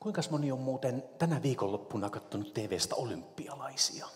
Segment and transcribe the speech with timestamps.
[0.00, 4.06] Kuinka moni on muuten tänä viikonloppuna katsonut TVstä olympialaisia?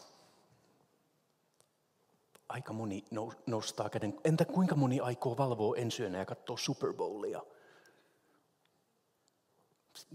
[2.49, 3.04] Aika moni
[3.46, 4.20] nostaa käden.
[4.25, 7.42] Entä kuinka moni aikoo valvoa ensi yönä ja katsoa Super Bowlia?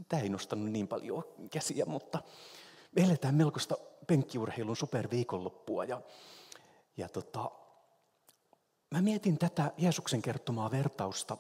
[0.08, 2.22] Tämä ei nostanut niin paljon käsiä, mutta
[2.96, 3.78] me eletään melkoista
[4.08, 5.86] penkkiurheilun superviikonloppua.
[5.86, 6.02] Ja,
[6.98, 7.52] ja tota,
[8.92, 11.38] mä mietin tätä Jeesuksen kertomaa vertausta.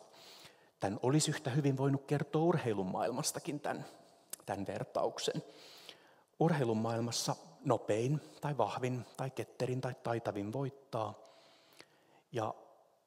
[0.79, 3.85] Tämän olisi yhtä hyvin voinut kertoa urheilun maailmastakin tämän
[4.49, 5.43] tämän vertauksen.
[6.39, 7.35] Urheilun maailmassa
[7.65, 11.13] nopein tai vahvin tai ketterin tai taitavin voittaa.
[12.31, 12.53] Ja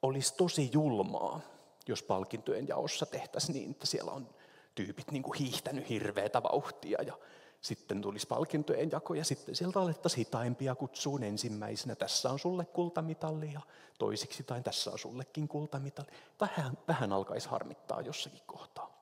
[0.01, 1.39] olisi tosi julmaa,
[1.87, 4.29] jos palkintojen jaossa tehtäisiin niin, että siellä on
[4.75, 7.17] tyypit niin kuin hiihtänyt hirveätä vauhtia ja
[7.61, 11.95] sitten tulisi palkintojen jako ja sitten sieltä alettaisiin hitaimpia kutsuun ensimmäisenä.
[11.95, 13.61] Tässä on sulle kultamitalli ja
[13.99, 16.11] toisiksi tai tässä on sullekin kultamitalli.
[16.41, 18.92] Vähän, vähän alkaisi harmittaa jossakin kohtaa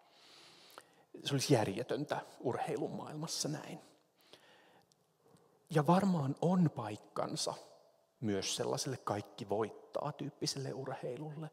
[1.24, 3.80] se olisi järjetöntä urheilun maailmassa näin.
[5.70, 7.54] Ja varmaan on paikkansa
[8.22, 11.50] myös sellaiselle kaikki voittaa tyyppiselle urheilulle.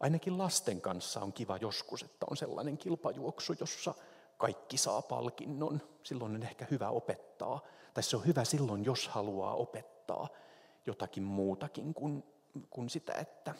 [0.00, 3.94] Ainakin lasten kanssa on kiva joskus, että on sellainen kilpajuoksu, jossa
[4.38, 5.82] kaikki saa palkinnon.
[6.02, 7.60] Silloin on ehkä hyvä opettaa.
[7.94, 10.28] Tai se on hyvä silloin, jos haluaa opettaa
[10.86, 12.24] jotakin muutakin kuin,
[12.70, 13.54] kuin sitä, että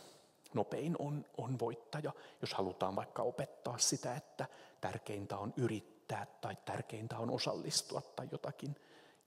[0.55, 4.47] nopein on, on voittaja, jos halutaan vaikka opettaa sitä, että
[4.81, 8.77] tärkeintä on yrittää tai tärkeintä on osallistua tai jotakin,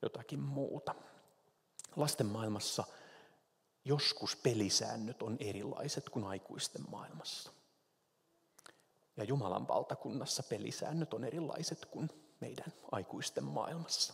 [0.01, 0.95] jotakin muuta.
[1.95, 2.83] Lasten maailmassa
[3.85, 7.51] joskus pelisäännöt on erilaiset kuin aikuisten maailmassa.
[9.17, 14.13] Ja Jumalan valtakunnassa pelisäännöt on erilaiset kuin meidän aikuisten maailmassa.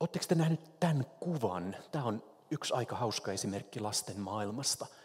[0.00, 1.76] Oletteko te nähneet tämän kuvan?
[1.92, 4.86] Tämä on yksi aika hauska esimerkki lasten maailmasta–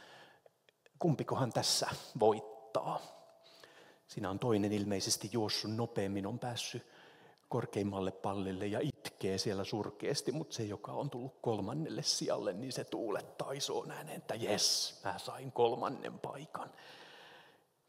[1.00, 3.00] kumpikohan tässä voittaa.
[4.08, 6.88] Siinä on toinen ilmeisesti juossut nopeammin, on päässyt
[7.50, 12.83] korkeimmalle pallille ja itkee siellä surkeasti, mutta se, joka on tullut kolmannelle sijalle, niin se
[12.83, 16.73] tuulettaa isoon ääneen, että jes, mä sain kolmannen paikan.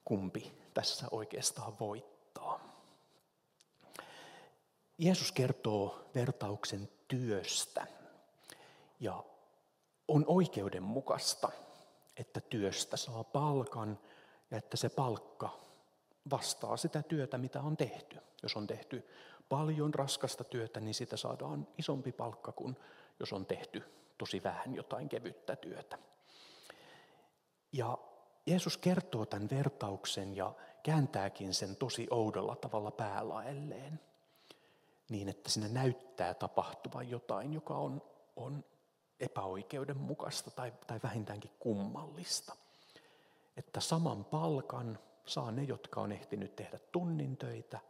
[0.05, 2.61] Kumpi tässä oikeastaan voittaa?
[4.99, 7.87] Jeesus kertoo vertauksen työstä
[9.01, 9.25] ja
[10.09, 11.51] on oikeudenmukaista,
[12.21, 13.99] että työstä saa palkan
[14.51, 15.61] ja että se palkka
[16.31, 18.19] vastaa sitä työtä, mitä on tehty.
[18.43, 19.09] Jos on tehty
[19.49, 22.77] paljon raskasta työtä, niin sitä saadaan isompi palkka kuin
[23.21, 23.83] jos on tehty
[24.19, 25.99] tosi vähän jotain kevyttä työtä.
[27.73, 27.99] Ja
[28.47, 34.01] Jeesus kertoo tämän vertauksen ja kääntääkin sen tosi oudolla tavalla päälaelleen,
[35.09, 38.03] niin että siinä näyttää tapahtuvan jotain, joka on,
[38.37, 38.65] on
[39.21, 42.57] epäoikeudenmukaista tai, tai vähintäänkin kummallista.
[43.57, 47.81] Että saman palkan saa ne, jotka on ehtinyt tehdä tunnin töitä,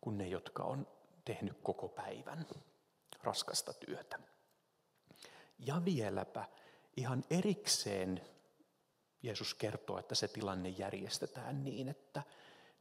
[0.00, 0.86] kuin ne, jotka on
[1.24, 2.46] tehnyt koko päivän
[3.22, 4.18] raskasta työtä.
[5.58, 6.48] Ja vieläpä
[6.96, 8.20] ihan erikseen
[9.22, 12.22] Jeesus kertoo, että se tilanne järjestetään niin, että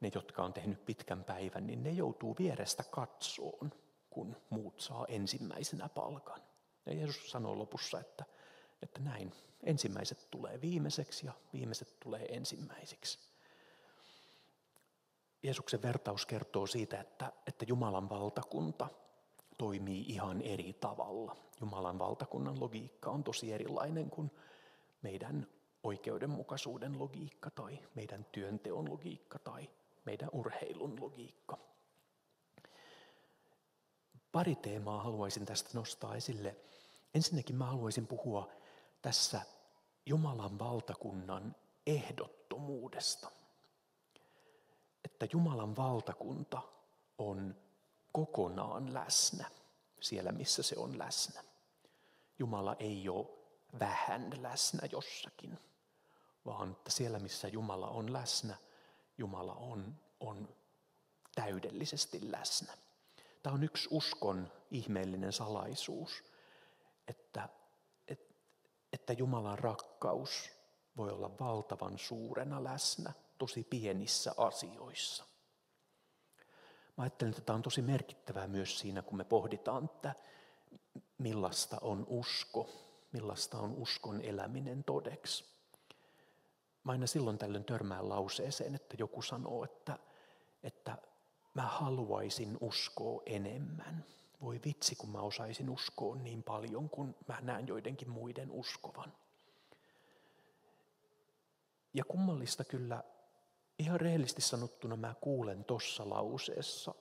[0.01, 3.71] ne, jotka on tehnyt pitkän päivän, niin ne joutuu vierestä katsoon,
[4.09, 6.41] kun muut saa ensimmäisenä palkan.
[6.85, 8.25] Ja Jeesus sanoo lopussa, että,
[8.81, 9.33] että näin,
[9.63, 13.19] ensimmäiset tulee viimeiseksi ja viimeiset tulee ensimmäisiksi.
[15.43, 18.87] Jeesuksen vertaus kertoo siitä, että, että Jumalan valtakunta
[19.57, 21.35] toimii ihan eri tavalla.
[21.61, 24.31] Jumalan valtakunnan logiikka on tosi erilainen kuin
[25.01, 25.47] meidän
[25.83, 29.69] oikeudenmukaisuuden logiikka tai meidän työnteon logiikka tai
[30.05, 31.57] meidän urheilun logiikka.
[34.31, 36.55] Pari teemaa haluaisin tästä nostaa esille.
[37.13, 38.49] Ensinnäkin mä haluaisin puhua
[39.01, 39.41] tässä
[40.05, 41.55] Jumalan valtakunnan
[41.87, 43.31] ehdottomuudesta.
[45.05, 46.61] Että Jumalan valtakunta
[47.17, 47.55] on
[48.11, 49.51] kokonaan läsnä
[49.99, 51.43] siellä, missä se on läsnä.
[52.39, 53.27] Jumala ei ole
[53.79, 55.59] vähän läsnä jossakin,
[56.45, 58.57] vaan että siellä, missä Jumala on läsnä,
[59.17, 60.49] Jumala on, on
[61.35, 62.73] täydellisesti läsnä.
[63.43, 66.23] Tämä on yksi uskon ihmeellinen salaisuus,
[67.07, 67.49] että,
[68.07, 68.33] että,
[68.93, 70.49] että Jumalan rakkaus
[70.97, 75.25] voi olla valtavan suurena läsnä tosi pienissä asioissa.
[76.97, 80.15] Mä ajattelen, että tämä on tosi merkittävää myös siinä, kun me pohditaan, että
[81.17, 82.69] millaista on usko,
[83.11, 85.45] millaista on uskon eläminen todeksi.
[86.83, 89.99] Mä aina silloin tällöin törmään lauseeseen, että joku sanoo, että,
[90.63, 90.97] että
[91.53, 94.05] mä haluaisin uskoa enemmän.
[94.41, 99.13] Voi vitsi, kun mä osaisin uskoa niin paljon, kun mä näen joidenkin muiden uskovan.
[101.93, 103.03] Ja kummallista kyllä
[103.79, 106.95] ihan rehellisesti sanottuna mä kuulen tuossa lauseessa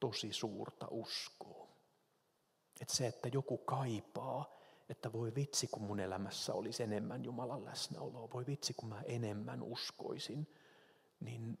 [0.00, 1.68] tosi suurta uskoa.
[2.80, 4.56] Että se, että joku kaipaa,
[4.88, 9.62] että voi vitsi, kun mun elämässä olisi enemmän Jumalan läsnäoloa, voi vitsi, kun mä enemmän
[9.62, 10.46] uskoisin,
[11.20, 11.58] niin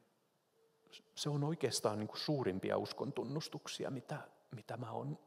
[1.14, 4.18] se on oikeastaan niin kuin suurimpia uskon tunnustuksia, mitä,
[4.50, 5.18] mitä mä oon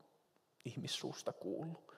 [0.65, 1.95] ihmissuusta kuullut.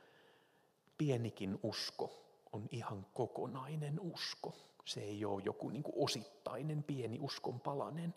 [0.98, 4.54] Pienikin usko on ihan kokonainen usko.
[4.86, 8.16] Se ei ole joku niin kuin osittainen pieni uskon palanen,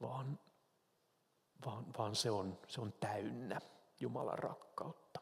[0.00, 0.38] vaan,
[1.66, 3.60] vaan, vaan se, on, se on täynnä
[4.00, 5.20] Jumalan rakkautta.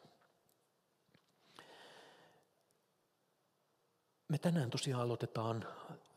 [4.29, 5.67] Me tänään tosiaan aloitetaan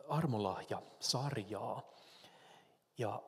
[0.09, 1.81] armolahja-sarjaa.
[2.97, 3.23] Ja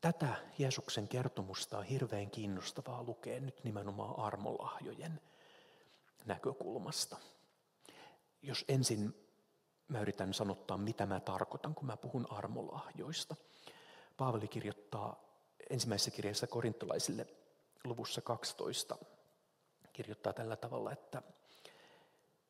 [0.00, 5.20] tätä Jeesuksen kertomusta on hirveän kiinnostavaa lukea nyt nimenomaan armolahjojen
[6.24, 7.16] näkökulmasta.
[8.42, 9.14] Jos ensin
[9.88, 13.36] mä yritän sanottaa, mitä mä tarkoitan, kun mä puhun armolahjoista.
[14.16, 15.24] Paavali kirjoittaa
[15.70, 17.26] ensimmäisessä kirjassa korintolaisille
[17.84, 18.98] luvussa 12,
[19.92, 21.22] kirjoittaa tällä tavalla, että,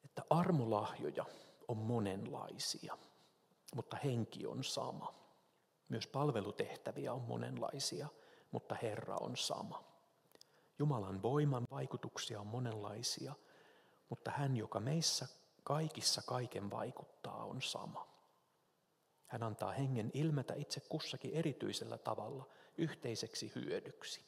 [0.04, 1.24] että armolahjoja
[1.68, 2.98] on monenlaisia,
[3.74, 5.21] mutta henki on sama.
[5.88, 8.08] Myös palvelutehtäviä on monenlaisia,
[8.50, 9.84] mutta Herra on sama.
[10.78, 13.34] Jumalan voiman vaikutuksia on monenlaisia,
[14.08, 15.28] mutta hän, joka meissä
[15.64, 18.08] kaikissa kaiken vaikuttaa, on sama.
[19.26, 22.46] Hän antaa hengen ilmetä itse kussakin erityisellä tavalla
[22.78, 24.24] yhteiseksi hyödyksi.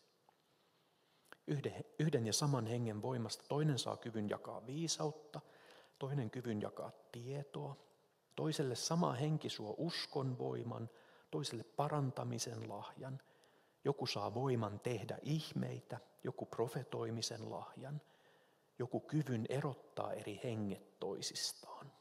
[1.99, 5.41] Yhden ja saman hengen voimasta toinen saa kyvyn jakaa viisautta,
[5.99, 7.77] toinen kyvyn jakaa tietoa,
[8.37, 10.91] toiselle sama henki suo uskon voiman,
[11.35, 13.21] toiselle parantamisen lahjan,
[13.85, 18.01] joku saa voiman tehdä ihmeitä, joku profetoimisen lahjan–
[18.79, 21.93] joku kyvyn erottaa eri henget toisistaan.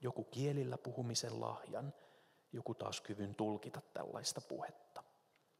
[0.00, 1.94] Joku kielillä puhumisen lahjan,
[2.52, 5.02] joku taas kyvyn tulkita tällaista puhetta.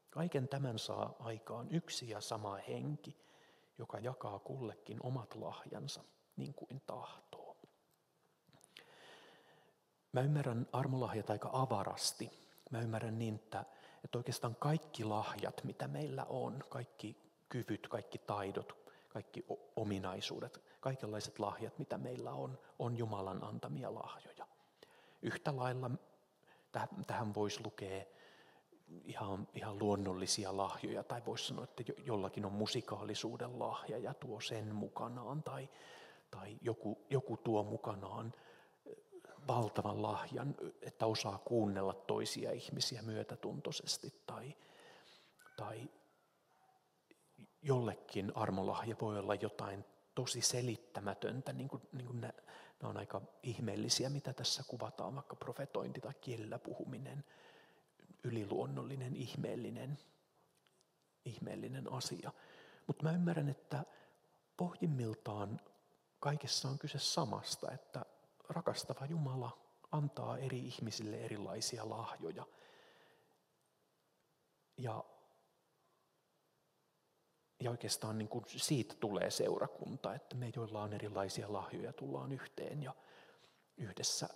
[0.09, 3.17] Kaiken tämän saa aikaan yksi ja sama henki,
[3.77, 6.03] joka jakaa kullekin omat lahjansa
[6.35, 7.57] niin kuin tahtoo.
[10.11, 12.42] Mä ymmärrän armolahjat aika avarasti.
[12.71, 13.65] Mä ymmärrän niin, että,
[14.03, 17.17] että oikeastaan kaikki lahjat, mitä meillä on, kaikki
[17.49, 19.45] kyvyt, kaikki taidot, kaikki
[19.75, 24.47] ominaisuudet, kaikenlaiset lahjat, mitä meillä on, on Jumalan antamia lahjoja.
[25.21, 25.91] Yhtä lailla
[27.07, 28.05] tähän voisi lukea
[29.05, 34.75] ihan, ihan luonnollisia lahjoja, tai voisi sanoa, että jollakin on musikaalisuuden lahja ja tuo sen
[34.75, 35.69] mukanaan, tai,
[36.31, 38.33] tai joku, joku tuo mukanaan
[39.47, 44.55] valtavan lahjan, että osaa kuunnella toisia ihmisiä myötätuntoisesti, tai,
[45.57, 45.89] tai
[47.61, 49.85] jollekin armolahja voi olla jotain
[50.15, 52.33] tosi selittämätöntä, niin kuin, niin kuin ne
[52.83, 57.23] on aika ihmeellisiä, mitä tässä kuvataan, vaikka profetointi tai kielellä puhuminen,
[58.23, 59.97] yliluonnollinen, ihmeellinen,
[61.25, 62.31] ihmeellinen asia.
[62.87, 63.85] Mutta mä ymmärrän, että
[64.57, 65.61] pohjimmiltaan
[66.19, 68.05] kaikessa on kyse samasta, että
[68.53, 69.57] rakastava Jumala
[69.91, 72.45] antaa eri ihmisille erilaisia lahjoja.
[74.77, 75.03] Ja
[77.63, 82.83] ja oikeastaan niin kuin siitä tulee seurakunta, että me, joilla on erilaisia lahjoja, tullaan yhteen
[82.83, 82.95] ja
[83.77, 84.29] yhdessä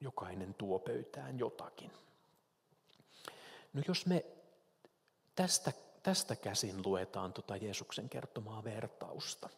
[0.00, 1.92] jokainen tuo pöytään jotakin.
[3.72, 4.24] No jos me
[5.34, 5.72] tästä,
[6.02, 9.48] tästä käsin luetaan tuota Jeesuksen kertomaa vertausta,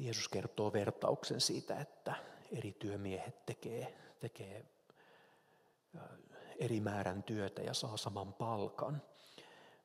[0.00, 2.14] Jeesus kertoo vertauksen siitä, että
[2.52, 4.66] eri työmiehet tekee, tekee
[6.58, 9.02] eri määrän työtä ja saa saman palkan–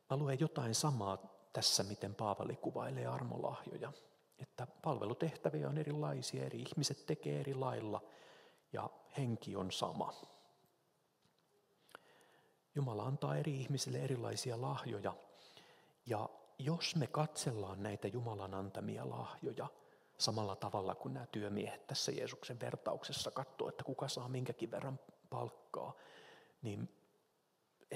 [0.09, 1.17] Mä luen jotain samaa
[1.53, 3.93] tässä, miten Paavali kuvailee armolahjoja.
[4.39, 8.01] Että palvelutehtäviä on erilaisia, eri ihmiset tekee eri lailla
[8.73, 10.13] ja henki on sama.
[12.75, 15.13] Jumala antaa eri ihmisille erilaisia lahjoja.
[16.05, 19.67] Ja jos me katsellaan näitä Jumalan antamia lahjoja
[20.17, 25.93] samalla tavalla kuin nämä työmiehet tässä Jeesuksen vertauksessa katsoo, että kuka saa minkäkin verran palkkaa,
[26.61, 26.89] niin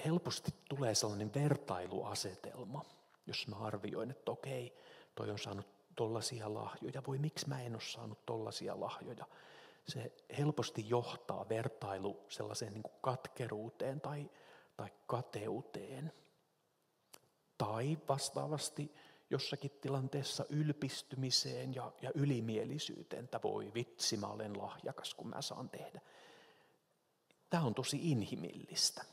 [0.06, 2.86] helposti tulee sellainen vertailuasetelma,
[3.28, 4.78] jos mä arvioin, että okei,
[5.16, 9.26] toi on saanut tollaisia lahjoja, voi miksi mä en ole saanut tollaisia lahjoja.
[9.88, 14.30] Se helposti johtaa vertailu sellaiseen niin kuin katkeruuteen tai,
[14.78, 16.14] tai kateuteen.
[17.58, 18.96] Tai vastaavasti
[19.32, 25.70] jossakin tilanteessa ylpistymiseen ja, ja ylimielisyyteen, että voi vitsi, mä olen lahjakas, kun mä saan
[25.70, 26.02] tehdä.
[27.50, 29.06] Tämä on tosi inhimillistä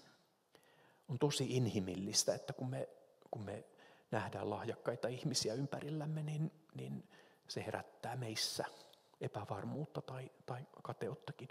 [1.08, 2.88] on tosi inhimillistä, että kun me,
[3.30, 3.64] kun me
[4.10, 7.08] nähdään lahjakkaita ihmisiä ympärillämme, niin, niin
[7.48, 8.64] se herättää meissä
[9.20, 11.48] epävarmuutta tai, tai kateuttakin.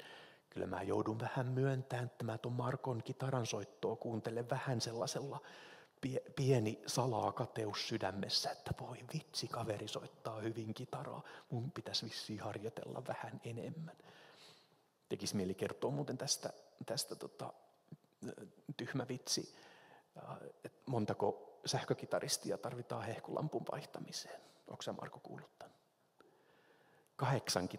[0.49, 5.41] kyllä mä joudun vähän myöntämään, että mä tuon Markon kitaransoittoa kuuntelen vähän sellaisella
[6.35, 11.21] pieni salaa kateus sydämessä, että voi vitsi, kaveri soittaa hyvin kitaraa.
[11.49, 13.97] Mun pitäisi vissiin harjoitella vähän enemmän.
[15.09, 16.53] Tekisi mieli kertoa muuten tästä,
[16.85, 17.53] tästä tota,
[18.77, 19.55] tyhmä vitsi,
[20.63, 24.41] että montako sähkökitaristia tarvitaan hehkulampun vaihtamiseen.
[24.67, 25.75] Onko sä Marko kuullut tämän?
[27.15, 27.69] Kahdeksan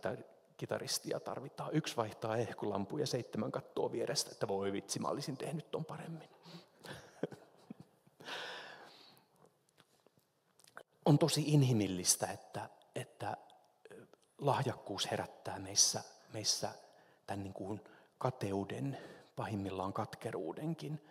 [0.56, 1.74] kitaristia tarvitaan.
[1.74, 6.28] Yksi vaihtaa hehkulampu ja seitsemän kattoo vierestä, että voi vitsi, mä olisin tehnyt ton paremmin.
[11.08, 13.36] On tosi inhimillistä, että, että
[14.38, 16.70] lahjakkuus herättää meissä, meissä
[17.26, 17.80] tämän niin kuin
[18.18, 18.98] kateuden,
[19.36, 21.04] pahimmillaan katkeruudenkin.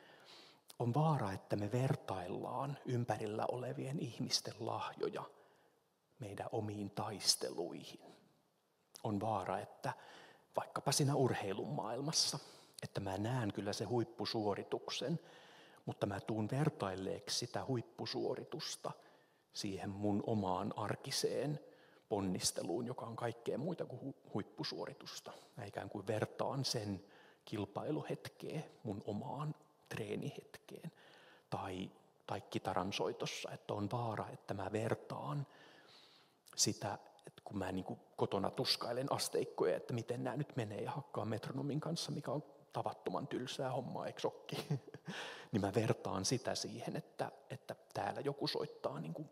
[0.79, 5.23] On vaara, että me vertaillaan ympärillä olevien ihmisten lahjoja
[6.19, 8.15] meidän omiin taisteluihin.
[9.03, 9.93] On vaara, että
[10.55, 12.39] vaikkapa siinä urheilun maailmassa,
[12.83, 15.19] että mä näen kyllä se huippusuorituksen,
[15.85, 18.91] mutta mä tuun vertailleeksi sitä huippusuoritusta
[19.53, 21.59] siihen mun omaan arkiseen
[22.09, 25.31] ponnisteluun, joka on kaikkea muita kuin huippusuoritusta.
[25.57, 27.03] Mä ikään kuin vertaan sen
[27.45, 29.55] kilpailuhetkeen mun omaan
[29.89, 30.91] treenihetkeen.
[31.49, 31.91] Tai,
[32.27, 35.47] tai kitaran soitossa, että on vaara, että mä vertaan
[36.55, 37.85] sitä, että kun mä niin
[38.15, 42.43] kotona tuskailen asteikkoja, että miten nämä nyt menee ja hakkaan metronomin kanssa, mikä on
[42.73, 44.65] tavattoman tylsää hommaa, eikö sokki?
[45.51, 49.29] niin mä vertaan sitä siihen, että, että täällä joku soittaa niin kuin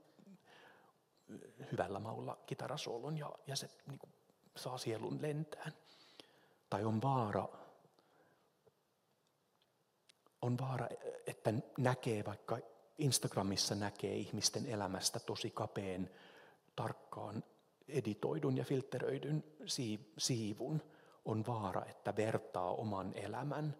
[1.72, 4.13] hyvällä maulla kitarasoolon ja, ja se niin kuin,
[4.58, 5.74] saa sielun lentään.
[6.70, 7.50] Tai on vaara,
[10.42, 10.88] on vaara,
[11.27, 12.58] että näkee vaikka
[12.98, 16.12] Instagramissa näkee ihmisten elämästä tosi kapeen,
[16.75, 17.44] tarkkaan
[17.88, 19.44] editoidun ja filteröidyn
[20.18, 20.82] siivun.
[21.25, 23.77] On vaara, että vertaa oman elämän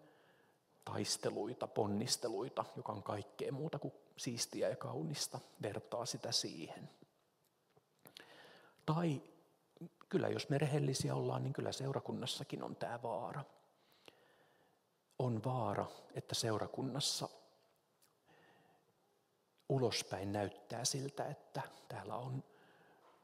[0.84, 6.90] taisteluita, ponnisteluita, joka on kaikkea muuta kuin siistiä ja kaunista, vertaa sitä siihen.
[8.86, 9.22] Tai
[10.08, 13.44] kyllä jos me rehellisiä ollaan, niin kyllä seurakunnassakin on tämä vaara.
[15.18, 17.28] On vaara, että seurakunnassa
[19.68, 22.44] ulospäin näyttää siltä, että täällä on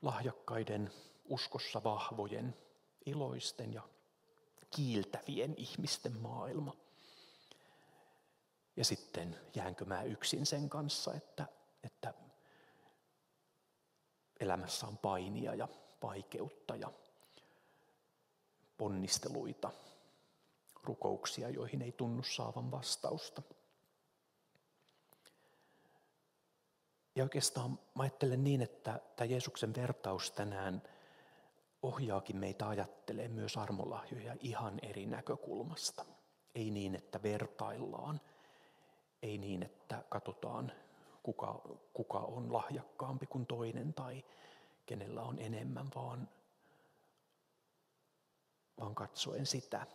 [0.02, 0.90] lahjakkaiden,
[1.28, 2.56] uskossa vahvojen,
[3.06, 3.82] iloisten ja
[4.76, 6.76] kiiltävien ihmisten maailma.
[8.76, 11.46] Ja sitten jäänkö mä yksin sen kanssa, että,
[11.84, 12.14] että
[14.40, 15.68] elämässä on painia ja
[16.02, 16.92] vaikeutta ja
[18.78, 19.70] ponnisteluita,
[20.84, 23.42] rukouksia, joihin ei tunnu saavan vastausta.
[27.14, 30.82] Ja oikeastaan mä ajattelen niin, että tämä Jeesuksen vertaus tänään
[31.82, 36.04] ohjaakin meitä ajattelee myös armolahjoja ihan eri näkökulmasta.
[36.54, 38.20] Ei niin, että vertaillaan,
[39.22, 40.72] ei niin, että katsotaan
[41.22, 41.62] kuka,
[41.92, 44.24] kuka on lahjakkaampi kuin toinen tai
[44.86, 46.28] kenellä on enemmän, vaan,
[48.80, 49.86] vaan katsoen sitä,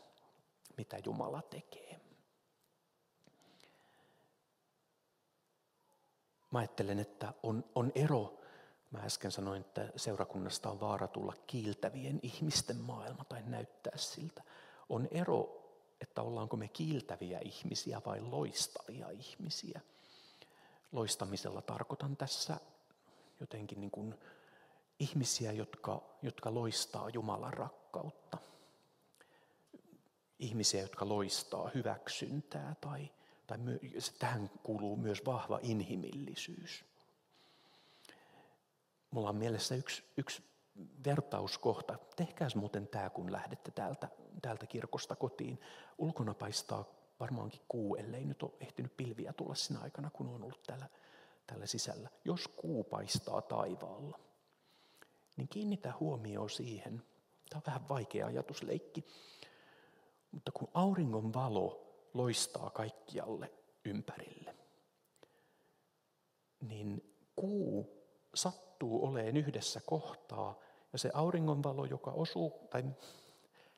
[0.78, 2.00] mitä Jumala tekee.
[6.52, 8.37] Mä ajattelen, että on, on ero,
[8.92, 14.44] mä äsken sanoin, että seurakunnasta on vaara tulla kiiltävien ihmisten maailma tai näyttää siltä.
[14.90, 15.64] On ero,
[16.02, 19.82] että ollaanko me kiiltäviä ihmisiä vai loistavia ihmisiä
[20.92, 22.58] loistamisella tarkoitan tässä
[23.40, 24.16] jotenkin niin kuin
[25.00, 28.38] ihmisiä, jotka, jotka loistaa Jumalan rakkautta.
[30.40, 33.10] Ihmisiä, jotka loistaa hyväksyntää tai,
[33.48, 33.80] tai my,
[34.20, 36.86] tähän kuuluu myös vahva inhimillisyys.
[39.12, 40.44] Mulla on mielessä yksi, yksi
[41.06, 41.98] vertauskohta.
[42.16, 44.10] Tehkääs muuten tämä, kun lähdette täältä,
[44.42, 45.60] täältä kirkosta kotiin.
[45.98, 46.86] Ulkona paistaa
[47.20, 50.90] varmaankin kuu, ellei nyt ole ehtinyt pilviä tulla sinä aikana, kun on ollut täällä,
[51.48, 52.10] täällä sisällä.
[52.26, 54.20] Jos kuu paistaa taivaalla,
[55.38, 57.04] niin kiinnitä huomioon siihen.
[57.50, 59.06] Tämä on vähän vaikea ajatusleikki.
[60.32, 63.52] Mutta kun auringon valo loistaa kaikkialle
[63.86, 64.56] ympärille,
[66.62, 68.04] niin kuu
[68.36, 70.60] sattuu oleen yhdessä kohtaa
[70.94, 72.84] ja se auringonvalo, joka osuu tai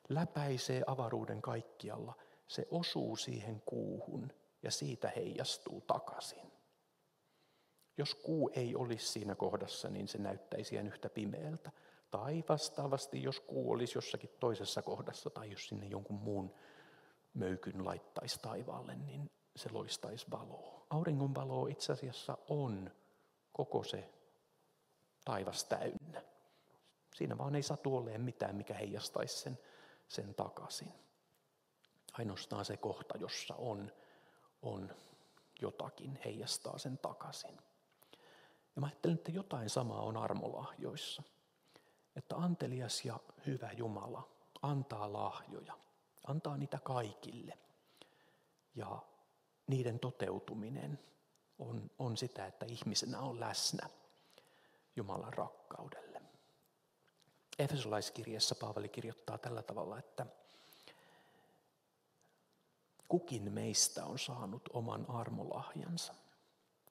[0.08, 2.14] läpäisee avaruuden kaikkialla–
[2.50, 6.52] se osuu siihen kuuhun ja siitä heijastuu takaisin.
[7.98, 11.72] Jos kuu ei olisi siinä kohdassa, niin se näyttäisi ihan yhtä pimeältä.
[12.10, 16.54] Tai vastaavasti, jos kuu olisi jossakin toisessa kohdassa tai jos sinne jonkun muun
[17.34, 20.86] möykyn laittaisi taivaalle, niin se loistaisi valoa.
[20.90, 22.90] Auringon valo itse asiassa on
[23.52, 24.10] koko se
[25.24, 26.22] taivas täynnä.
[27.14, 29.58] Siinä vaan ei satu olemaan mitään, mikä heijastaisi sen,
[30.08, 30.92] sen takaisin.
[32.12, 33.92] Ainoastaan se kohta, jossa on,
[34.62, 34.94] on
[35.60, 37.56] jotakin, heijastaa sen takaisin.
[38.76, 41.22] Ja mä ajattelen, että jotain samaa on armolahjoissa.
[42.16, 44.28] Että antelias ja hyvä Jumala
[44.62, 45.74] antaa lahjoja,
[46.26, 47.58] antaa niitä kaikille.
[48.74, 49.02] Ja
[49.66, 50.98] niiden toteutuminen
[51.58, 53.88] on, on sitä, että ihmisenä on läsnä
[54.96, 56.22] Jumalan rakkaudelle.
[57.58, 60.26] Efesolaiskirjassa Paavali kirjoittaa tällä tavalla, että
[63.08, 66.14] kukin meistä on saanut oman armolahjansa,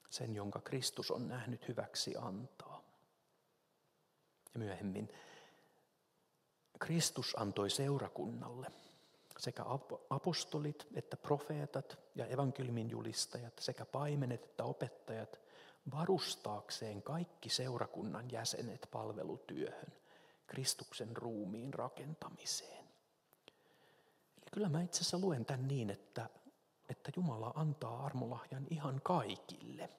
[0.10, 2.84] sen jonka Kristus on nähnyt hyväksi antaa.
[4.54, 5.10] Ja myöhemmin
[6.80, 8.72] Kristus antoi seurakunnalle
[9.38, 9.66] sekä
[10.10, 15.40] apostolit että profeetat ja evankeliumin julistajat sekä paimenet että opettajat
[15.92, 19.94] varustaakseen kaikki seurakunnan jäsenet palvelutyöhön,
[20.48, 22.86] Kristuksen ruumiin rakentamiseen.
[24.38, 26.30] Eli kyllä mä itse asiassa luen tämän niin, että,
[26.90, 29.90] että Jumala antaa armolahjan ihan kaikille.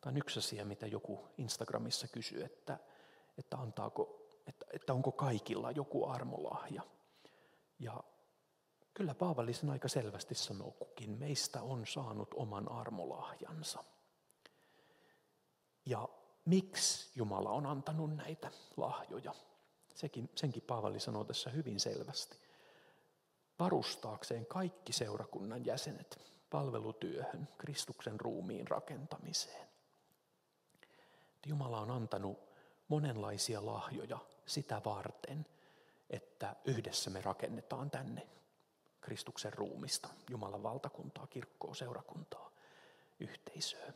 [0.00, 2.78] Tämä on yksi asia, mitä joku Instagramissa kysyy, että,
[3.38, 6.82] että, antaako, että, että onko kaikilla joku armolahja.
[7.78, 8.02] Ja
[8.94, 13.84] Kyllä Paavali sen aika selvästi sanoo, kukin meistä on saanut oman armolahjansa.
[15.90, 16.08] Ja
[16.44, 19.34] miksi Jumala on antanut näitä lahjoja?
[19.94, 22.36] Sekin, senkin Paavali sanoo tässä hyvin selvästi.
[23.58, 26.20] Varustaakseen kaikki seurakunnan jäsenet
[26.50, 29.68] palvelutyöhön, Kristuksen ruumiin rakentamiseen.
[31.46, 32.38] Jumala on antanut
[32.88, 35.46] monenlaisia lahjoja sitä varten,
[36.10, 38.28] että yhdessä me rakennetaan tänne
[39.00, 42.50] Kristuksen ruumista, Jumalan valtakuntaa, kirkkoa, seurakuntaa,
[43.20, 43.92] yhteisöä.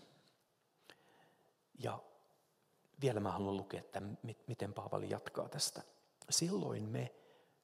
[1.78, 1.98] Ja
[3.00, 4.02] vielä mä haluan lukea, että
[4.46, 5.82] miten Paavali jatkaa tästä.
[6.30, 7.14] Silloin me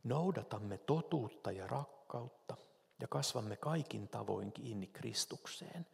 [0.04, 2.56] noudatamme totuutta ja rakkautta
[3.00, 5.86] ja kasvamme kaikin tavoin kiinni Kristukseen,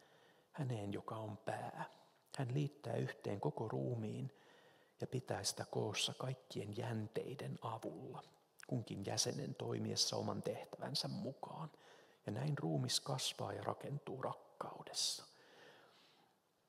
[0.53, 1.91] häneen joka on pää.
[2.39, 4.33] Hän liittää yhteen koko ruumiin
[5.01, 8.23] ja pitää sitä koossa kaikkien jänteiden avulla–
[8.67, 11.71] kunkin jäsenen toimiessa oman tehtävänsä mukaan.
[12.27, 15.25] Ja näin ruumis kasvaa ja rakentuu rakkaudessa.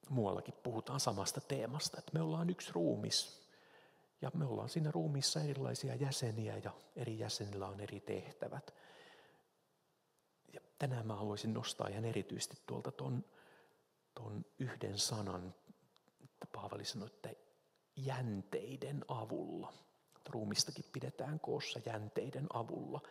[0.10, 3.48] Muuallakin puhutaan samasta teemasta, että me ollaan yksi ruumis.
[4.22, 8.74] Ja me ollaan siinä ruumissa erilaisia jäseniä ja eri jäsenillä on eri tehtävät.
[10.54, 13.26] Ja tänään mä haluaisin nostaa ihan erityisesti tuolta ton,
[14.14, 15.56] ton yhden sanan,
[16.52, 17.30] Paavali sanoi, että
[17.96, 19.74] jänteiden avulla–
[20.30, 23.02] ruumistakin pidetään koossa jänteiden avulla,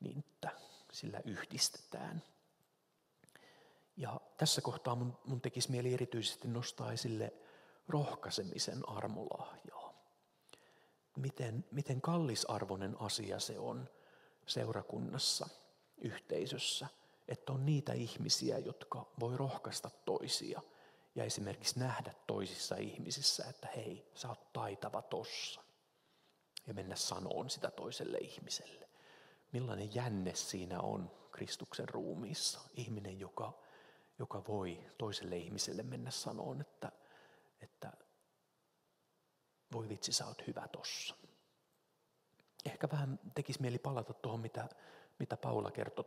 [0.00, 0.50] niin että
[0.92, 2.22] sillä yhdistetään.
[3.96, 7.32] Ja tässä kohtaa mun, mun tekisi mieli erityisesti nostaa esille
[7.88, 9.94] rohkaisemisen armolahjaa.
[11.16, 13.88] Miten, miten kallisarvoinen asia se on
[14.46, 15.48] seurakunnassa,
[15.98, 16.86] yhteisössä,
[17.28, 20.62] että on niitä ihmisiä, jotka voi rohkaista toisia
[21.14, 25.62] ja esimerkiksi nähdä toisissa ihmisissä, että hei, sä oot taitava tossa
[26.66, 28.88] ja mennä sanoon sitä toiselle ihmiselle.
[29.52, 32.60] Millainen jänne siinä on Kristuksen ruumiissa.
[32.74, 33.60] Ihminen, joka,
[34.20, 36.92] joka voi toiselle ihmiselle mennä sanoon, että,
[37.60, 37.92] että
[39.72, 41.14] voi vitsi, sä oot hyvä tossa.
[42.64, 44.68] Ehkä vähän tekisi mieli palata tuohon, mitä,
[45.18, 46.04] mitä Paula kertoi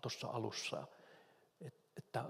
[0.00, 0.86] tuossa alussa,
[1.96, 2.24] että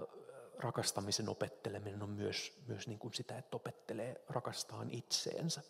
[0.57, 5.61] rakastamisen opetteleminen on myös, myös niin kuin sitä, että opettelee rakastaan itseensä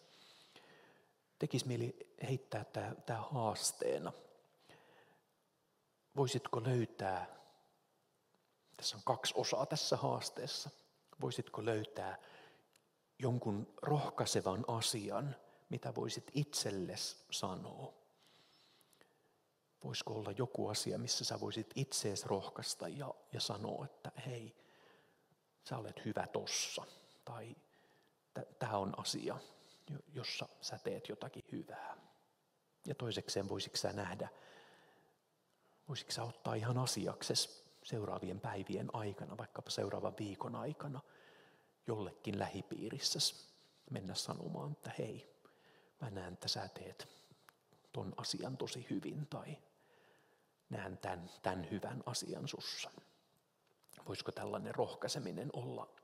[1.43, 2.65] tekisi mieli heittää
[3.05, 4.13] tämä, haasteena.
[6.15, 7.42] Voisitko löytää,
[8.83, 10.69] tässä on kaksi osaa tässä haasteessa,
[11.21, 12.17] voisitko löytää
[13.19, 15.35] jonkun rohkaisevan asian,
[15.69, 17.93] mitä voisit itsellesi sanoa?
[19.83, 24.55] Voisiko olla joku asia, missä sä voisit itseesi rohkaista ja, ja sanoa, että hei,
[25.69, 26.85] sä olet hyvä tossa.
[27.25, 27.55] Tai
[28.59, 29.37] tämä on asia,
[30.13, 31.97] jossa sä teet jotakin hyvää.
[32.87, 34.29] Ja toisekseen voisitko sä nähdä,
[35.87, 41.01] voisitko sä ottaa ihan asiaksesi seuraavien päivien aikana, vaikkapa seuraavan viikon aikana,
[41.87, 43.19] jollekin lähipiirissä
[43.89, 45.35] mennä sanomaan, että hei,
[46.01, 47.07] mä näen, että sä teet
[47.93, 49.57] ton asian tosi hyvin tai
[50.69, 52.91] näen tämän, tämän hyvän asian sussa.
[54.07, 55.95] Voisiko tällainen rohkaiseminen olla,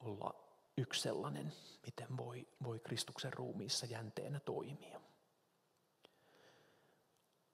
[0.00, 0.34] olla
[0.76, 1.52] yksi sellainen,
[1.86, 5.00] miten voi, voi Kristuksen ruumiissa jänteenä toimia.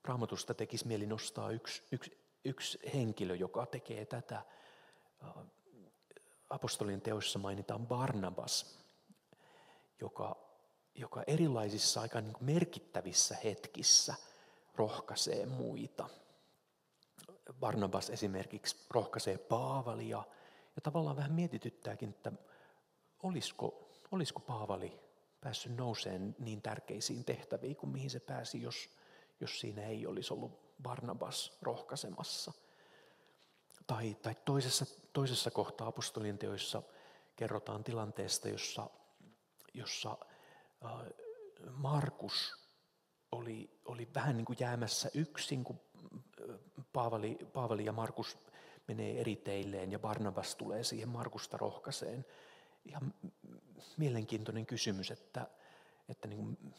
[0.05, 4.42] Raamatusta tekisi mieli nostaa yksi, yksi, yksi henkilö, joka tekee tätä.
[6.50, 8.78] Apostolien teoissa mainitaan Barnabas,
[10.00, 10.37] joka,
[10.94, 14.14] joka erilaisissa aika niin merkittävissä hetkissä
[14.74, 16.09] rohkaisee muita.
[17.61, 20.22] Barnabas esimerkiksi rohkaisee Paavalia
[20.76, 22.32] ja tavallaan vähän mietityttääkin, että
[23.22, 25.00] olisiko, olisiko Paavali
[25.40, 28.90] päässyt nouseen niin tärkeisiin tehtäviin kuin mihin se pääsi, jos,
[29.40, 32.53] jos siinä ei olisi ollut Barnabas rohkaisemassa.
[33.87, 36.83] Tai, tai toisessa, toisessa kohtaa apostolien teoissa
[37.37, 38.91] kerrotaan tilanteesta, jossa,
[39.75, 40.19] jossa
[40.85, 40.91] äh,
[41.71, 42.67] Markus
[43.33, 45.81] oli, oli vähän niin kuin jäämässä yksin, kun
[46.51, 46.57] äh,
[46.93, 48.39] Paavali, Paavali ja Markus
[48.89, 52.25] menee eri teilleen ja Barnabas tulee siihen Markusta rohkaiseen.
[52.85, 53.15] Ihan
[53.97, 55.47] mielenkiintoinen kysymys, että,
[56.09, 56.75] että niin kuin,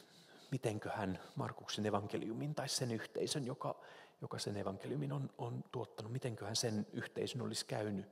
[0.51, 3.81] mitenköhän Markuksen evankeliumin tai sen yhteisön, joka,
[4.21, 8.05] joka sen evankeliumin on, on tuottanut, mitenköhän sen yhteisön olisi käynyt,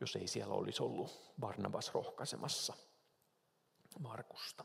[0.00, 2.74] jos ei siellä olisi ollut Barnabas rohkaisemassa
[3.98, 4.64] Markusta.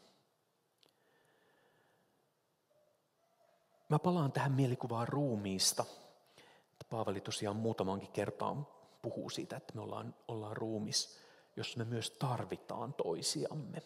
[3.89, 5.85] Mä palaan tähän mielikuvaan ruumiista.
[6.89, 8.67] Paavali tosiaan muutamankin kertaan
[9.01, 11.19] puhuu siitä, että me ollaan, ollaan ruumis,
[11.55, 13.81] jossa me myös tarvitaan toisiamme.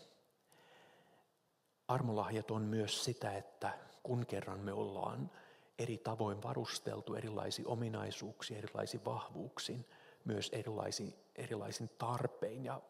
[1.88, 5.32] Armolahjat on myös sitä, että kun kerran me ollaan
[5.80, 9.86] eri tavoin varusteltu erilaisiin ominaisuuksiin, erilaisiin vahvuuksiin,
[10.26, 12.82] myös erilaisin, erilaisin tarpein ja,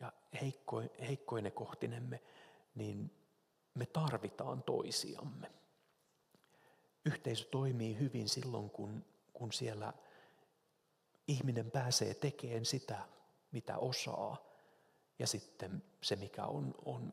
[0.00, 2.22] ja heikko, heikkoine kohtinemme,
[2.74, 3.10] niin
[3.74, 5.50] me tarvitaan toisiamme.
[7.04, 9.92] Yhteisö toimii hyvin silloin, kun, kun siellä
[11.28, 12.98] ihminen pääsee tekemään sitä,
[13.52, 14.36] mitä osaa,
[15.18, 17.12] ja sitten se, mikä on, on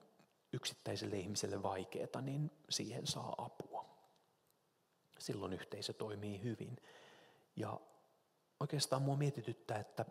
[0.54, 3.86] yksittäiselle ihmiselle vaikeaa, niin siihen saa apua.
[5.20, 6.78] Silloin yhteisö toimii hyvin.
[7.56, 7.80] Ja
[8.60, 10.06] oikeastaan mua mietityttää, että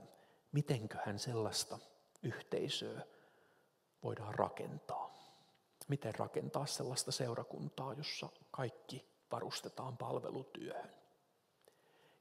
[0.53, 1.79] mitenköhän sellaista
[2.22, 3.03] yhteisöä
[4.03, 5.16] voidaan rakentaa.
[5.88, 10.94] Miten rakentaa sellaista seurakuntaa, jossa kaikki varustetaan palvelutyöhön.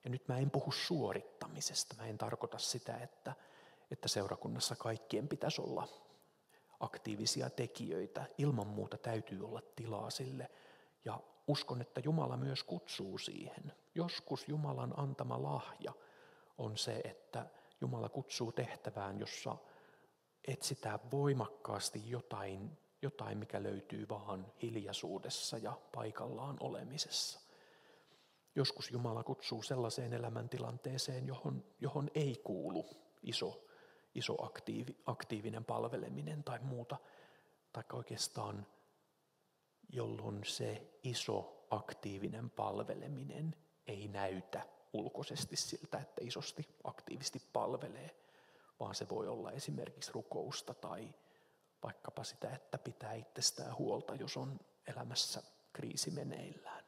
[0.04, 1.95] Ja nyt mä en puhu suorittamisesta.
[1.97, 3.34] Mä en tarkoita sitä, että,
[3.91, 5.88] että seurakunnassa kaikkien pitäisi olla
[6.79, 8.25] aktiivisia tekijöitä.
[8.38, 10.49] Ilman muuta täytyy olla tilaa sille.
[11.05, 13.73] Ja uskon, että Jumala myös kutsuu siihen.
[13.95, 15.93] Joskus Jumalan antama lahja
[16.57, 17.45] on se, että
[17.81, 19.57] Jumala kutsuu tehtävään, jossa
[20.47, 27.39] etsitään voimakkaasti jotain, jotain mikä löytyy vaan hiljaisuudessa ja paikallaan olemisessa.
[28.55, 32.85] Joskus Jumala kutsuu sellaiseen elämäntilanteeseen, johon, johon ei kuulu
[33.23, 33.64] iso
[34.15, 36.97] iso aktiivi, aktiivinen palveleminen tai muuta,
[37.73, 38.67] tai oikeastaan
[39.89, 43.56] jolloin se iso aktiivinen palveleminen
[43.88, 48.15] ei näytä ulkoisesti siltä, että isosti aktiivisesti palvelee,
[48.80, 51.13] vaan se voi olla esimerkiksi rukousta tai
[51.84, 56.86] vaikkapa sitä, että pitää itsestään huolta, jos on elämässä kriisi meneillään.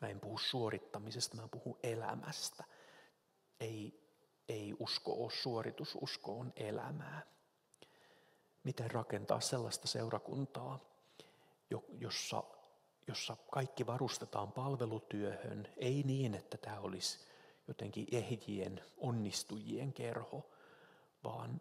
[0.00, 2.64] Mä en puhu suorittamisesta, mä puhun elämästä.
[3.60, 4.05] Ei
[4.48, 7.22] ei usko ole suoritus, usko on elämää.
[8.64, 10.80] Miten rakentaa sellaista seurakuntaa,
[12.00, 12.44] jossa,
[13.06, 17.18] jossa kaikki varustetaan palvelutyöhön, ei niin, että tämä olisi
[17.68, 20.50] jotenkin ehjien, onnistujien kerho,
[21.24, 21.60] vaan,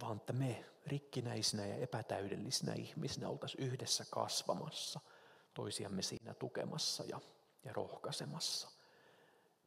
[0.00, 5.00] vaan että me rikkinäisinä ja epätäydellisinä ihmisinä oltaisiin yhdessä kasvamassa,
[5.54, 7.20] toisiamme siinä tukemassa ja,
[7.64, 8.70] ja rohkaisemassa–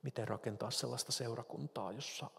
[0.02, 2.30] miten rakentaa sellaista seurakuntaa, jossa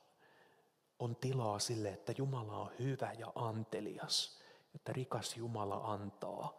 [0.99, 4.41] on tilaa sille, että Jumala on hyvä ja antelias,
[4.75, 6.59] että rikas Jumala antaa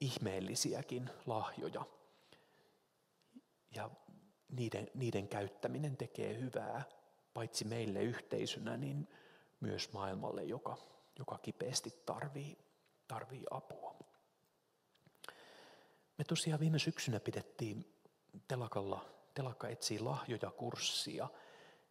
[0.00, 1.84] ihmeellisiäkin lahjoja.
[3.74, 3.90] Ja
[4.48, 6.84] niiden, niiden käyttäminen tekee hyvää
[7.34, 9.08] paitsi meille yhteisönä, niin
[9.60, 10.78] myös maailmalle, joka,
[11.18, 12.58] joka kipeästi tarvii,
[13.08, 13.96] tarvii apua.
[16.18, 17.94] Me tosiaan viime syksynä pidettiin
[18.48, 21.28] telakalla Telakka etsii lahjoja kurssia,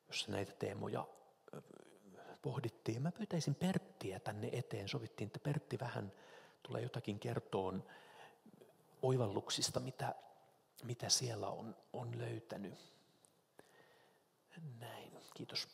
[0.07, 1.07] jossa näitä teemoja
[2.41, 3.01] pohdittiin.
[3.01, 4.89] Mä pyytäisin Perttiä tänne eteen.
[4.89, 6.11] Sovittiin, että Pertti vähän
[6.63, 7.83] tulee jotakin kertoon
[9.01, 10.15] oivalluksista, mitä,
[10.83, 12.93] mitä siellä on, on löytänyt.
[14.79, 15.67] Näin, kiitos.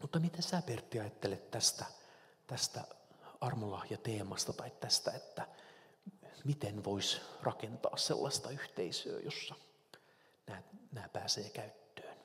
[0.00, 1.84] Mutta mitä sä Pertti ajattelet tästä,
[2.46, 2.84] tästä
[3.40, 5.48] armolahja-teemasta tai tästä, että
[6.44, 9.54] miten voisi rakentaa sellaista yhteisöä, jossa
[10.48, 12.16] nämä, nämä pääsee käyttöön?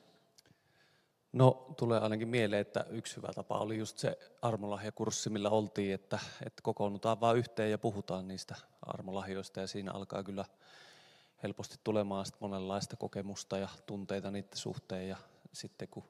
[1.32, 6.18] No tulee ainakin mieleen, että yksi hyvä tapa oli just se armolahjakurssi, millä oltiin, että,
[6.46, 10.44] että kokoonnutaan vaan yhteen ja puhutaan niistä armolahjoista ja siinä alkaa kyllä
[11.42, 15.16] helposti tulemaan monenlaista kokemusta ja tunteita niiden suhteen ja
[15.52, 16.04] sitten kun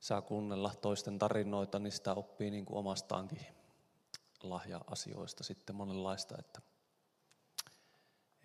[0.00, 3.46] saa kuunnella toisten tarinoita, niin sitä oppii niin kuin omastaankin
[4.42, 6.60] lahja-asioista sitten monenlaista, että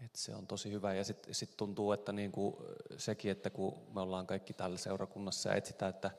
[0.05, 0.93] Et se on tosi hyvä.
[0.93, 2.65] Ja sitten sit tuntuu, että niinku
[2.97, 6.11] sekin, että kun me ollaan kaikki täällä seurakunnassa ja etsitään, että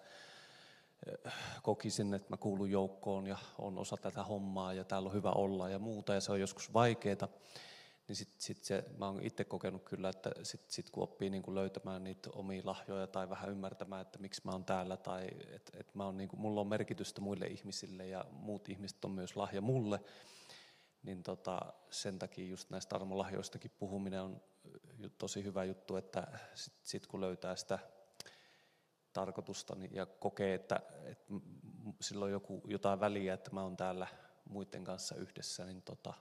[1.62, 5.68] kokisin, että mä kuulun joukkoon ja on osa tätä hommaa ja täällä on hyvä olla
[5.68, 7.28] ja muuta ja se on joskus vaikeaa,
[8.08, 11.42] niin sit, sit se, mä oon itse kokenut kyllä, että sit, sit kun oppii niin
[11.42, 15.72] kuin löytämään niitä omia lahjoja tai vähän ymmärtämään, että miksi mä oon täällä tai että
[15.80, 19.36] et mä oon, niin kuin, mulla on merkitystä muille ihmisille ja muut ihmiset on myös
[19.36, 20.00] lahja mulle,
[21.08, 24.40] niin tota, sen takia just näistä armolahjoistakin puhuminen on
[25.18, 27.78] tosi hyvä juttu, että sitten sit kun löytää sitä
[29.12, 31.34] tarkoitusta niin, ja kokee, että, että
[32.00, 34.06] sillä on joku, jotain väliä, että mä oon täällä
[34.44, 36.14] muiden kanssa yhdessä, niin tota,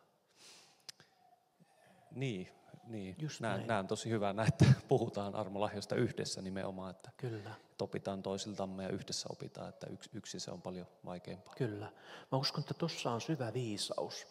[2.11, 2.47] niin,
[2.83, 3.15] niin.
[3.19, 7.51] Just näen, näen tosi hyvänä, että puhutaan armolahjoista yhdessä nimenomaan, että Kyllä.
[7.81, 11.53] opitaan toisiltamme ja yhdessä opitaan, että yksi, yksi se on paljon vaikeampaa.
[11.57, 11.91] Kyllä.
[12.31, 14.27] Mä uskon, että tuossa on syvä viisaus,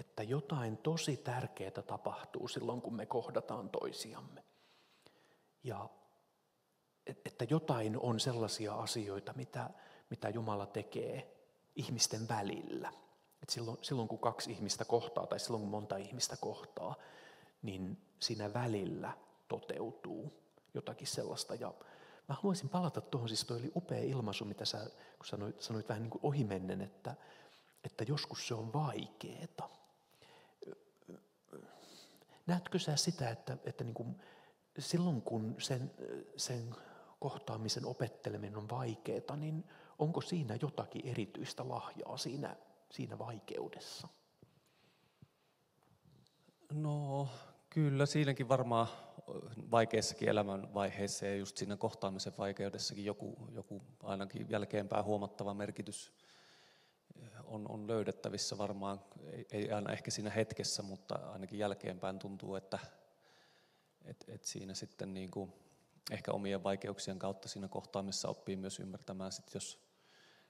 [0.00, 4.44] että jotain tosi tärkeää tapahtuu silloin, kun me kohdataan toisiamme.
[5.64, 5.88] Ja
[7.06, 9.70] että jotain on sellaisia asioita, mitä,
[10.10, 11.36] mitä Jumala tekee
[11.76, 12.92] ihmisten välillä.
[13.42, 16.94] Et silloin, silloin kun kaksi ihmistä kohtaa tai silloin kun monta ihmistä kohtaa,
[17.62, 19.12] niin siinä välillä
[19.48, 20.32] toteutuu
[20.74, 21.54] jotakin sellaista.
[21.54, 21.74] Ja
[22.28, 24.78] mä haluaisin palata tuohon, siis toi oli upea ilmaisu, mitä sä
[25.18, 27.14] kun sanoit, sanoit vähän niin kuin ohimennen, että,
[27.84, 29.68] että joskus se on vaikeeta.
[32.50, 34.20] Näetkö sä sitä, että, että niin kuin
[34.78, 35.90] silloin kun sen,
[36.36, 36.74] sen
[37.20, 39.64] kohtaamisen opetteleminen on vaikeaa, niin
[39.98, 42.56] onko siinä jotakin erityistä lahjaa siinä
[42.90, 44.08] siinä vaikeudessa?
[46.72, 47.28] No
[47.70, 48.86] kyllä siinäkin varmaan
[49.70, 56.12] vaikeissakin elämänvaiheissa ja just siinä kohtaamisen vaikeudessakin joku, joku ainakin jälkeenpäin huomattava merkitys
[57.50, 59.00] on, on löydettävissä varmaan,
[59.32, 62.78] ei, ei aina ehkä siinä hetkessä, mutta ainakin jälkeenpäin tuntuu, että
[64.04, 65.52] et, et siinä sitten niin kuin,
[66.10, 69.90] ehkä omien vaikeuksien kautta siinä kohtaamisessa oppii myös ymmärtämään, sit jos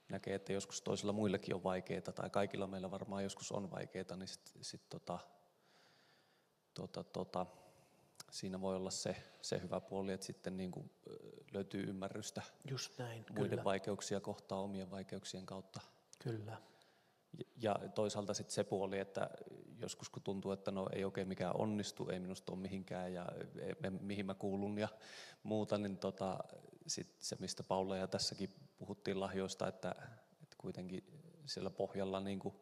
[0.09, 4.27] näkee, että joskus toisilla muillakin on vaikeaa, tai kaikilla meillä varmaan joskus on vaikeaa, niin
[4.27, 5.19] sit, sit tota,
[6.73, 7.45] tota, tota,
[8.31, 10.91] siinä voi olla se, se hyvä puoli, että sitten niin kuin
[11.53, 13.63] löytyy ymmärrystä Just näin, muiden kyllä.
[13.63, 15.81] vaikeuksia kohtaa omien vaikeuksien kautta.
[16.19, 16.70] Kyllä.
[17.57, 19.29] Ja toisaalta sitten se puoli, että
[19.77, 23.25] joskus kun tuntuu, että no ei oikein mikään onnistu, ei minusta ole mihinkään ja
[24.01, 24.87] mihin mä kuulun ja
[25.43, 26.39] muuta, niin tota,
[26.87, 29.95] sit se, mistä Paula ja tässäkin puhuttiin lahjoista, että,
[30.43, 31.03] että kuitenkin
[31.45, 32.55] siellä pohjalla, niin kuin,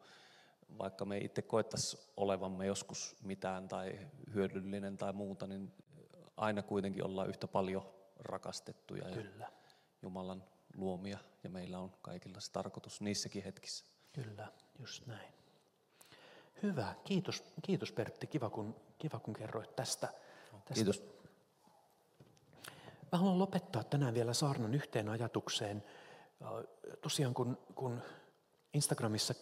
[0.78, 5.72] vaikka me itse koettaisi olevamme joskus mitään tai hyödyllinen tai muuta, niin
[6.36, 7.86] aina kuitenkin ollaan yhtä paljon
[8.18, 9.30] rakastettuja Kyllä.
[9.38, 9.48] ja
[10.02, 10.44] Jumalan
[10.76, 13.84] luomia ja meillä on kaikilla se tarkoitus niissäkin hetkissä.
[14.12, 15.34] Kyllä, just näin.
[16.62, 20.06] Hyvä, kiitos, kiitos Pertti, kiva kun, kiva kun kerroit tästä.
[20.06, 20.74] tästä.
[20.74, 21.02] Kiitos.
[23.12, 25.84] Mä haluan lopettaa tänään vielä saarnan yhteen ajatukseen.
[27.00, 28.02] Tosiaan kun, kun
[28.74, 29.34] Instagramissa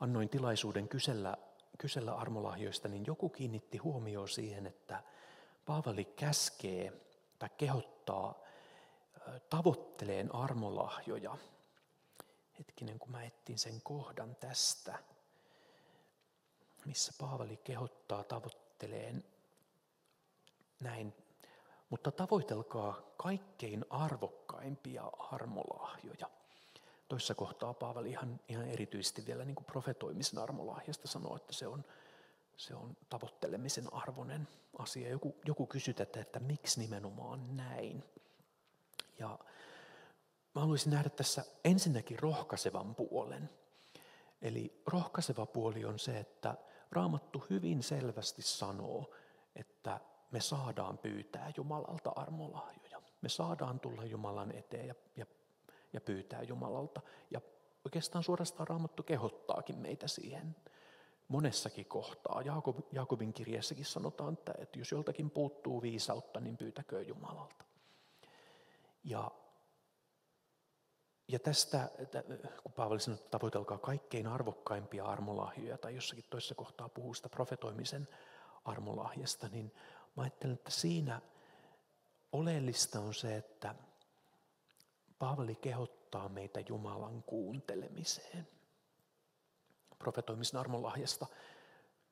[0.00, 1.36] annoin tilaisuuden kysellä,
[1.78, 5.02] kysellä armolahjoista, niin joku kiinnitti huomioon siihen, että
[5.66, 6.92] Paavali käskee
[7.38, 8.40] tai kehottaa
[9.50, 11.36] tavoitteleen armolahjoja.
[12.58, 14.98] Hetkinen, kun mä etsin sen kohdan tästä,
[16.86, 19.24] missä Paavali kehottaa tavoitteleen
[20.80, 21.14] näin
[21.94, 26.30] mutta tavoitelkaa kaikkein arvokkaimpia armolahjoja.
[27.08, 31.84] Toissa kohtaa Paavali ihan, ihan erityisesti vielä niin kuin profetoimisen armolahjasta sanoo, että se on,
[32.56, 35.08] se on tavoittelemisen arvoinen asia.
[35.08, 38.04] Joku, joku kysyy tätä, että miksi nimenomaan näin.
[39.18, 39.38] Ja
[40.54, 43.50] mä haluaisin nähdä tässä ensinnäkin rohkaisevan puolen.
[44.42, 46.54] Eli rohkaiseva puoli on se, että
[46.92, 49.10] Raamattu hyvin selvästi sanoo,
[49.56, 53.02] että me saadaan pyytää Jumalalta armolahjoja.
[53.20, 55.26] Me saadaan tulla Jumalan eteen ja, ja,
[55.92, 57.00] ja pyytää Jumalalta.
[57.30, 57.40] Ja
[57.84, 60.56] oikeastaan suorastaan Raamattu kehottaakin meitä siihen
[61.28, 62.42] monessakin kohtaa.
[62.42, 67.64] Jaakob, Jaakobin kirjeessäkin sanotaan, että, että jos joltakin puuttuu viisautta, niin pyytäkö Jumalalta.
[69.04, 69.30] Ja,
[71.28, 71.90] ja tästä,
[72.62, 78.08] kun Paavali sanoi, että tavoitelkaa kaikkein arvokkaimpia armolahjoja, tai jossakin toisessa kohtaa puhuu sitä profetoimisen
[78.64, 79.72] armolahjasta, niin
[80.16, 81.20] Mä ajattelen, että siinä
[82.32, 83.74] oleellista on se, että
[85.18, 88.48] Paavali kehottaa meitä Jumalan kuuntelemiseen.
[89.98, 91.26] Profetoimisen armonlahjasta,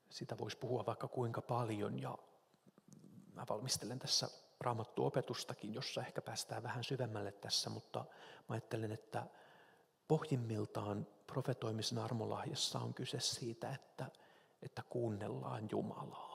[0.09, 2.17] sitä voisi puhua vaikka kuinka paljon ja
[3.33, 4.29] mä valmistelen tässä
[4.63, 7.99] raamattuopetustakin, jossa ehkä päästään vähän syvemmälle tässä, mutta
[8.49, 9.27] mä ajattelen, että
[10.07, 14.05] pohjimmiltaan profetoimisen armolahjassa on kyse siitä, että,
[14.61, 16.33] että kuunnellaan Jumalaa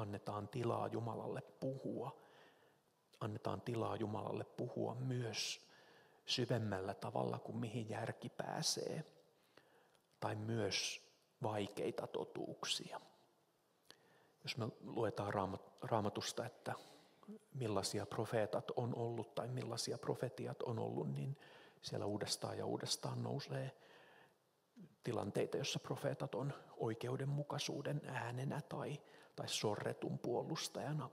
[0.00, 2.16] annetaan tilaa Jumalalle puhua.
[3.20, 5.66] Annetaan tilaa Jumalalle puhua myös
[6.26, 9.04] syvemmällä tavalla kuin mihin järki pääsee.
[10.20, 11.02] Tai myös
[11.42, 13.00] vaikeita totuuksia.
[14.42, 15.32] Jos me luetaan
[15.82, 16.74] raamatusta, että
[17.54, 21.36] millaisia profeetat on ollut tai millaisia profetiat on ollut, niin
[21.82, 23.72] siellä uudestaan ja uudestaan nousee
[25.04, 29.00] tilanteita, jossa profeetat on oikeudenmukaisuuden äänenä tai,
[29.36, 31.10] tai sorretun puolustajana.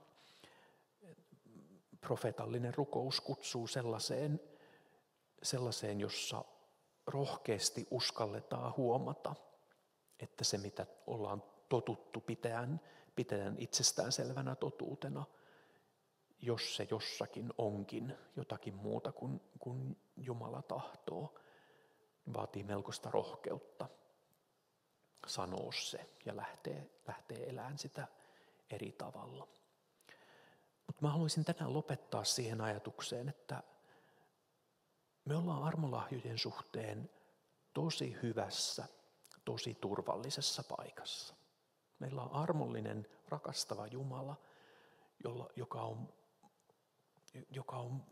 [2.00, 4.40] Profeetallinen rukous kutsuu sellaiseen,
[5.42, 6.44] sellaiseen, jossa
[7.06, 9.34] rohkeasti uskalletaan huomata,
[10.18, 12.80] että se mitä ollaan totuttu pitäen,
[13.16, 15.24] pitäen itsestäänselvänä totuutena,
[16.42, 21.34] jos se jossakin onkin jotakin muuta kuin, kuin Jumala tahtoo,
[22.34, 23.88] vaatii melkoista rohkeutta
[25.26, 28.08] sanoa se ja lähtee, lähtee elämään sitä
[28.70, 29.48] eri tavalla.
[30.86, 33.62] Mutta mä haluaisin tänään lopettaa siihen ajatukseen, että
[35.24, 37.10] me ollaan armolahjojen suhteen
[37.72, 38.88] tosi hyvässä,
[39.44, 41.34] tosi turvallisessa paikassa.
[41.98, 44.36] Meillä on armollinen, rakastava Jumala,
[45.24, 46.08] jolla, joka, on,
[47.50, 48.02] joka on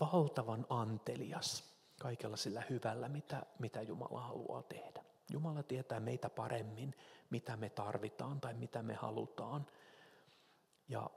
[0.00, 5.04] valtavan antelias kaikella sillä hyvällä, mitä, mitä Jumala haluaa tehdä.
[5.30, 6.94] Jumala tietää meitä paremmin,
[7.30, 9.66] mitä me tarvitaan tai mitä me halutaan.
[10.88, 11.10] Ja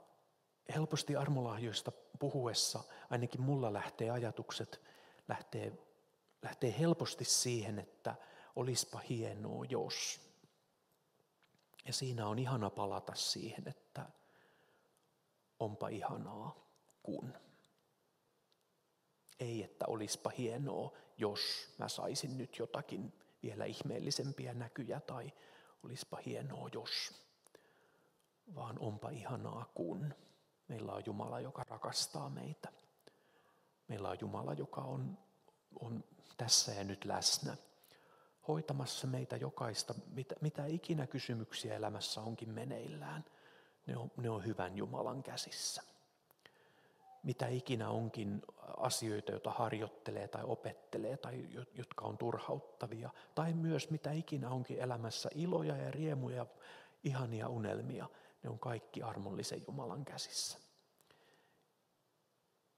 [0.74, 4.80] helposti armolahjoista puhuessa, ainakin mulla lähtee ajatukset,
[5.28, 5.72] lähtee,
[6.42, 8.14] lähtee helposti siihen, että
[8.56, 10.20] olispa hienoa jos.
[11.86, 14.06] Ja siinä on ihana palata siihen, että
[15.60, 16.69] onpa ihanaa
[17.10, 17.34] kun.
[19.40, 21.40] Ei, että olispa hienoa, jos
[21.78, 25.32] mä saisin nyt jotakin vielä ihmeellisempiä näkyjä tai
[25.84, 27.22] olispa hienoa, jos.
[28.54, 30.14] Vaan onpa ihanaa, kun
[30.68, 32.72] meillä on Jumala, joka rakastaa meitä.
[33.88, 35.18] Meillä on Jumala, joka on,
[35.80, 36.04] on
[36.36, 37.56] tässä ja nyt läsnä,
[38.48, 43.24] hoitamassa meitä jokaista, mitä, mitä ikinä kysymyksiä elämässä onkin meneillään.
[43.86, 45.89] Ne on, ne on hyvän Jumalan käsissä
[47.22, 48.42] mitä ikinä onkin
[48.76, 53.10] asioita, joita harjoittelee tai opettelee tai jotka on turhauttavia.
[53.34, 56.46] Tai myös mitä ikinä onkin elämässä iloja ja riemuja,
[57.04, 58.06] ihania unelmia.
[58.42, 60.58] Ne on kaikki armollisen Jumalan käsissä.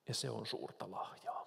[0.09, 1.42] Ja se on suurta lahjaa.